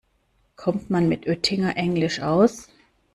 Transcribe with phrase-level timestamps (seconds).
[0.55, 2.69] Kommt man mit Oettinger-Englisch aus?